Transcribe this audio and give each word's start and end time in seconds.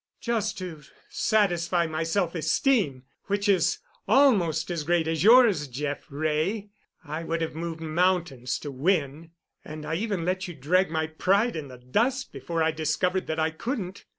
"Just 0.19 0.57
to 0.57 0.81
satisfy 1.09 1.85
my 1.85 2.01
self 2.01 2.33
esteem—which 2.33 3.47
is 3.47 3.77
almost 4.07 4.71
as 4.71 4.83
great 4.83 5.07
as 5.07 5.23
yours, 5.23 5.67
Jeff 5.67 6.07
Wray—I 6.09 7.23
would 7.23 7.41
have 7.41 7.53
moved 7.53 7.81
mountains 7.81 8.57
to 8.61 8.71
win, 8.71 9.29
and 9.63 9.85
I 9.85 9.93
even 9.97 10.25
let 10.25 10.47
you 10.47 10.55
drag 10.55 10.89
my 10.89 11.05
pride 11.05 11.55
in 11.55 11.67
the 11.67 11.77
dust 11.77 12.31
before 12.33 12.63
I 12.63 12.71
discovered 12.71 13.27
that 13.27 13.37
I 13.37 13.51
couldn't. 13.51 14.05